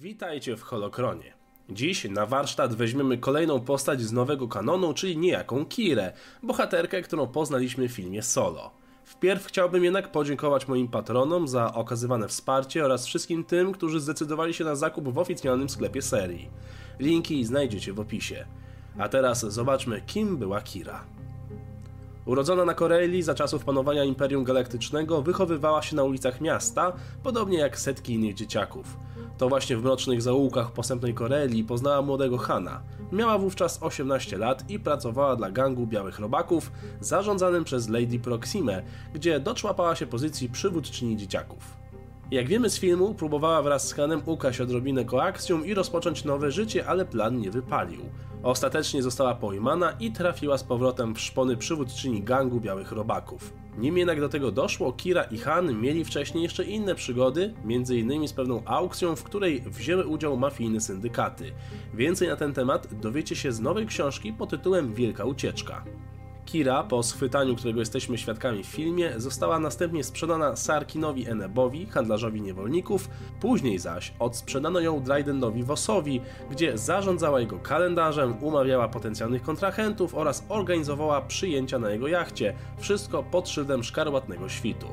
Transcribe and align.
Witajcie 0.00 0.56
w 0.56 0.62
Holokronie. 0.62 1.32
Dziś 1.70 2.04
na 2.04 2.26
warsztat 2.26 2.74
weźmiemy 2.74 3.18
kolejną 3.18 3.60
postać 3.60 4.02
z 4.02 4.12
nowego 4.12 4.48
kanonu, 4.48 4.94
czyli 4.94 5.16
niejaką 5.16 5.66
Kirę, 5.66 6.12
bohaterkę, 6.42 7.02
którą 7.02 7.26
poznaliśmy 7.26 7.88
w 7.88 7.92
filmie 7.92 8.22
Solo. 8.22 8.70
Wpierw 9.04 9.46
chciałbym 9.46 9.84
jednak 9.84 10.12
podziękować 10.12 10.68
moim 10.68 10.88
patronom 10.88 11.48
za 11.48 11.74
okazywane 11.74 12.28
wsparcie 12.28 12.84
oraz 12.84 13.06
wszystkim 13.06 13.44
tym, 13.44 13.72
którzy 13.72 14.00
zdecydowali 14.00 14.54
się 14.54 14.64
na 14.64 14.74
zakup 14.74 15.08
w 15.08 15.18
oficjalnym 15.18 15.68
sklepie 15.68 16.02
serii. 16.02 16.48
Linki 16.98 17.44
znajdziecie 17.44 17.92
w 17.92 18.00
opisie. 18.00 18.46
A 18.98 19.08
teraz 19.08 19.40
zobaczmy, 19.40 20.02
kim 20.06 20.36
była 20.36 20.60
Kira. 20.60 21.04
Urodzona 22.30 22.64
na 22.64 22.74
Koreli 22.74 23.22
za 23.22 23.34
czasów 23.34 23.64
panowania 23.64 24.04
Imperium 24.04 24.44
Galaktycznego, 24.44 25.22
wychowywała 25.22 25.82
się 25.82 25.96
na 25.96 26.04
ulicach 26.04 26.40
miasta, 26.40 26.92
podobnie 27.22 27.58
jak 27.58 27.78
setki 27.78 28.14
innych 28.14 28.34
dzieciaków. 28.34 28.96
To 29.38 29.48
właśnie 29.48 29.76
w 29.76 29.82
mrocznych 29.82 30.22
zaułkach 30.22 30.72
posępnej 30.72 31.14
Koreli 31.14 31.64
poznała 31.64 32.02
młodego 32.02 32.38
Hana. 32.38 32.82
Miała 33.12 33.38
wówczas 33.38 33.82
18 33.82 34.38
lat 34.38 34.70
i 34.70 34.80
pracowała 34.80 35.36
dla 35.36 35.50
gangu 35.50 35.86
Białych 35.86 36.18
Robaków, 36.18 36.72
zarządzanym 37.00 37.64
przez 37.64 37.88
Lady 37.88 38.18
Proxime, 38.18 38.82
gdzie 39.14 39.40
doczłapała 39.40 39.96
się 39.96 40.06
pozycji 40.06 40.48
przywódczyni 40.48 41.16
dzieciaków. 41.16 41.79
Jak 42.30 42.48
wiemy 42.48 42.70
z 42.70 42.78
filmu, 42.78 43.14
próbowała 43.14 43.62
wraz 43.62 43.88
z 43.88 43.92
Hanem 43.92 44.22
ukraść 44.26 44.60
odrobinę 44.60 45.04
koaksjum 45.04 45.66
i 45.66 45.74
rozpocząć 45.74 46.24
nowe 46.24 46.50
życie, 46.50 46.86
ale 46.86 47.04
plan 47.04 47.40
nie 47.40 47.50
wypalił. 47.50 48.00
Ostatecznie 48.42 49.02
została 49.02 49.34
pojmana 49.34 49.92
i 50.00 50.12
trafiła 50.12 50.58
z 50.58 50.64
powrotem 50.64 51.14
w 51.14 51.20
szpony 51.20 51.56
przywódczyni 51.56 52.22
gangu 52.22 52.60
Białych 52.60 52.92
Robaków. 52.92 53.52
Nim 53.78 53.98
jednak 53.98 54.20
do 54.20 54.28
tego 54.28 54.52
doszło, 54.52 54.92
Kira 54.92 55.22
i 55.22 55.38
Han 55.38 55.80
mieli 55.80 56.04
wcześniej 56.04 56.42
jeszcze 56.42 56.64
inne 56.64 56.94
przygody, 56.94 57.54
m.in. 57.64 58.28
z 58.28 58.32
pewną 58.32 58.62
aukcją, 58.64 59.16
w 59.16 59.24
której 59.24 59.60
wzięły 59.60 60.06
udział 60.06 60.36
mafijne 60.36 60.80
syndykaty. 60.80 61.52
Więcej 61.94 62.28
na 62.28 62.36
ten 62.36 62.52
temat 62.52 62.94
dowiecie 63.00 63.36
się 63.36 63.52
z 63.52 63.60
nowej 63.60 63.86
książki 63.86 64.32
pod 64.32 64.50
tytułem 64.50 64.94
Wielka 64.94 65.24
Ucieczka. 65.24 65.84
Kira, 66.52 66.82
po 66.82 67.02
schwytaniu, 67.02 67.56
którego 67.56 67.80
jesteśmy 67.80 68.18
świadkami 68.18 68.64
w 68.64 68.66
filmie, 68.66 69.12
została 69.16 69.58
następnie 69.58 70.04
sprzedana 70.04 70.56
Sarkinowi 70.56 71.28
Enebowi, 71.28 71.86
handlarzowi 71.86 72.40
niewolników, 72.40 73.08
później 73.40 73.78
zaś 73.78 74.12
odsprzedano 74.18 74.80
ją 74.80 75.00
Drydenowi 75.02 75.62
Vossowi, 75.62 76.20
gdzie 76.50 76.78
zarządzała 76.78 77.40
jego 77.40 77.58
kalendarzem, 77.58 78.44
umawiała 78.44 78.88
potencjalnych 78.88 79.42
kontrahentów 79.42 80.14
oraz 80.14 80.44
organizowała 80.48 81.22
przyjęcia 81.22 81.78
na 81.78 81.90
jego 81.90 82.08
jachcie, 82.08 82.54
wszystko 82.78 83.22
pod 83.22 83.48
szyldem 83.48 83.84
szkarłatnego 83.84 84.48
świtu. 84.48 84.86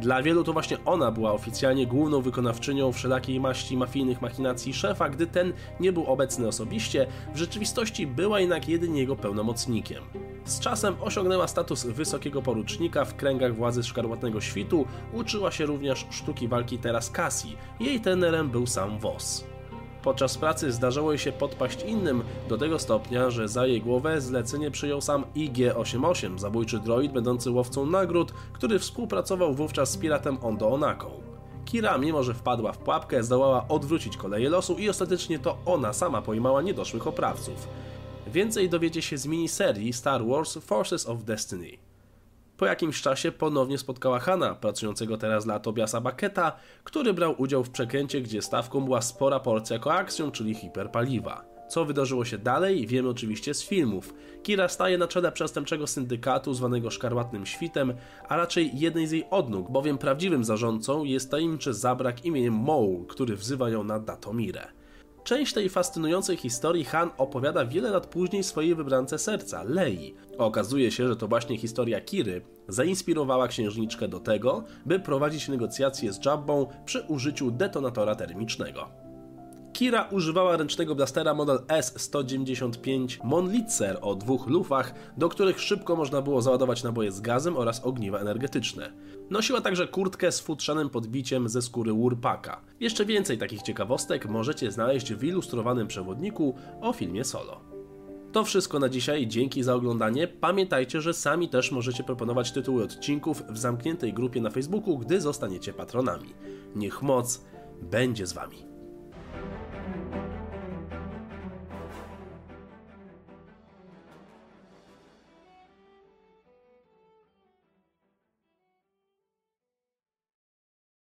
Dla 0.00 0.22
wielu 0.22 0.44
to 0.44 0.52
właśnie 0.52 0.76
ona 0.84 1.10
była 1.10 1.32
oficjalnie 1.32 1.86
główną 1.86 2.20
wykonawczynią 2.22 2.92
wszelakiej 2.92 3.40
maści 3.40 3.76
mafijnych 3.76 4.22
machinacji 4.22 4.74
szefa, 4.74 5.08
gdy 5.08 5.26
ten 5.26 5.52
nie 5.80 5.92
był 5.92 6.06
obecny 6.06 6.48
osobiście, 6.48 7.06
w 7.34 7.38
rzeczywistości 7.38 8.06
była 8.06 8.40
jednak 8.40 8.68
jedynie 8.68 9.00
jego 9.00 9.16
pełnomocnikiem. 9.16 10.02
Z 10.44 10.60
czasem 10.60 10.96
osiągnęła 11.00 11.48
status 11.48 11.84
wysokiego 11.84 12.42
porucznika 12.42 13.04
w 13.04 13.16
kręgach 13.16 13.54
władzy 13.54 13.82
szkarłatnego 13.82 14.40
świtu, 14.40 14.86
uczyła 15.12 15.50
się 15.50 15.66
również 15.66 16.06
sztuki 16.10 16.48
walki 16.48 16.78
teraz 16.78 17.10
Cassie. 17.10 17.56
Jej 17.80 18.00
trenerem 18.00 18.50
był 18.50 18.66
sam 18.66 18.98
Voss. 18.98 19.49
Podczas 20.02 20.38
pracy 20.38 20.72
zdarzało 20.72 21.12
jej 21.12 21.18
się 21.18 21.32
podpaść 21.32 21.82
innym, 21.82 22.22
do 22.48 22.58
tego 22.58 22.78
stopnia, 22.78 23.30
że 23.30 23.48
za 23.48 23.66
jej 23.66 23.82
głowę 23.82 24.20
zlecenie 24.20 24.70
przyjął 24.70 25.00
sam 25.00 25.24
IG-88, 25.36 26.38
zabójczy 26.38 26.78
droid 26.78 27.12
będący 27.12 27.50
łowcą 27.50 27.86
nagród, 27.86 28.32
który 28.52 28.78
współpracował 28.78 29.54
wówczas 29.54 29.90
z 29.90 29.96
piratem 29.96 30.38
Ondo 30.42 30.70
Onaką. 30.70 31.10
Kira, 31.64 31.98
mimo 31.98 32.22
że 32.22 32.34
wpadła 32.34 32.72
w 32.72 32.78
pułapkę, 32.78 33.22
zdołała 33.22 33.68
odwrócić 33.68 34.16
koleje 34.16 34.50
losu 34.50 34.78
i 34.78 34.88
ostatecznie 34.88 35.38
to 35.38 35.58
ona 35.66 35.92
sama 35.92 36.22
pojmała 36.22 36.62
niedoszłych 36.62 37.06
oprawców. 37.06 37.68
Więcej 38.26 38.68
dowiecie 38.68 39.02
się 39.02 39.18
z 39.18 39.26
miniserii 39.26 39.92
Star 39.92 40.26
Wars 40.26 40.58
Forces 40.58 41.08
of 41.08 41.24
Destiny. 41.24 41.89
Po 42.60 42.66
jakimś 42.66 43.02
czasie 43.02 43.32
ponownie 43.32 43.78
spotkała 43.78 44.18
Hana, 44.18 44.54
pracującego 44.54 45.16
teraz 45.16 45.44
dla 45.44 45.58
Tobiasa 45.58 46.00
Baketa, 46.00 46.52
który 46.84 47.14
brał 47.14 47.34
udział 47.38 47.64
w 47.64 47.70
przekręcie, 47.70 48.20
gdzie 48.20 48.42
stawką 48.42 48.84
była 48.84 49.02
spora 49.02 49.40
porcja 49.40 49.78
koaksjum, 49.78 50.32
czyli 50.32 50.54
hiperpaliwa. 50.54 51.44
Co 51.68 51.84
wydarzyło 51.84 52.24
się 52.24 52.38
dalej, 52.38 52.86
wiemy 52.86 53.08
oczywiście 53.08 53.54
z 53.54 53.64
filmów. 53.64 54.14
Kira 54.42 54.68
staje 54.68 54.98
na 54.98 55.08
czele 55.08 55.32
przestępczego 55.32 55.86
syndykatu 55.86 56.54
zwanego 56.54 56.90
Szkarłatnym 56.90 57.46
Świtem, 57.46 57.94
a 58.28 58.36
raczej 58.36 58.78
jednej 58.78 59.06
z 59.06 59.12
jej 59.12 59.24
odnóg, 59.30 59.70
bowiem 59.70 59.98
prawdziwym 59.98 60.44
zarządcą 60.44 61.04
jest 61.04 61.30
tajemniczy 61.30 61.74
zabrak 61.74 62.24
imieniem 62.24 62.54
Moł, 62.54 63.04
który 63.04 63.36
wzywa 63.36 63.70
ją 63.70 63.84
na 63.84 63.98
Datomirę. 63.98 64.79
Część 65.24 65.52
tej 65.52 65.68
fascynującej 65.68 66.36
historii 66.36 66.84
Han 66.84 67.10
opowiada 67.18 67.64
wiele 67.64 67.90
lat 67.90 68.06
później 68.06 68.44
swojej 68.44 68.74
wybrance 68.74 69.18
serca, 69.18 69.62
Lei. 69.62 70.14
Okazuje 70.38 70.90
się, 70.90 71.08
że 71.08 71.16
to 71.16 71.28
właśnie 71.28 71.58
historia 71.58 72.00
Kiry 72.00 72.42
zainspirowała 72.68 73.48
księżniczkę 73.48 74.08
do 74.08 74.20
tego, 74.20 74.64
by 74.86 75.00
prowadzić 75.00 75.48
negocjacje 75.48 76.12
z 76.12 76.24
Jabbą 76.24 76.66
przy 76.84 77.00
użyciu 77.00 77.50
detonatora 77.50 78.14
termicznego. 78.14 79.09
Kira 79.80 80.08
używała 80.10 80.56
ręcznego 80.56 80.94
blastera 80.94 81.34
model 81.34 81.58
S-195 81.68 83.18
Monlitzer 83.24 83.98
o 84.02 84.14
dwóch 84.14 84.46
lufach, 84.46 84.94
do 85.16 85.28
których 85.28 85.60
szybko 85.60 85.96
można 85.96 86.22
było 86.22 86.42
załadować 86.42 86.82
naboje 86.82 87.12
z 87.12 87.20
gazem 87.20 87.56
oraz 87.56 87.84
ogniwa 87.84 88.18
energetyczne. 88.18 88.92
Nosiła 89.30 89.60
także 89.60 89.88
kurtkę 89.88 90.32
z 90.32 90.40
futrzanym 90.40 90.90
podbiciem 90.90 91.48
ze 91.48 91.62
skóry 91.62 91.92
Wurpaka. 91.92 92.60
Jeszcze 92.80 93.04
więcej 93.04 93.38
takich 93.38 93.62
ciekawostek 93.62 94.28
możecie 94.28 94.72
znaleźć 94.72 95.14
w 95.14 95.24
ilustrowanym 95.24 95.86
przewodniku 95.86 96.54
o 96.80 96.92
filmie 96.92 97.24
Solo. 97.24 97.60
To 98.32 98.44
wszystko 98.44 98.78
na 98.78 98.88
dzisiaj, 98.88 99.26
dzięki 99.26 99.62
za 99.62 99.74
oglądanie. 99.74 100.28
Pamiętajcie, 100.28 101.00
że 101.00 101.14
sami 101.14 101.48
też 101.48 101.72
możecie 101.72 102.04
proponować 102.04 102.52
tytuły 102.52 102.84
odcinków 102.84 103.42
w 103.48 103.58
zamkniętej 103.58 104.12
grupie 104.12 104.40
na 104.40 104.50
Facebooku, 104.50 104.98
gdy 104.98 105.20
zostaniecie 105.20 105.72
patronami. 105.72 106.34
Niech 106.74 107.02
moc 107.02 107.44
będzie 107.82 108.26
z 108.26 108.32
Wami. 108.32 108.69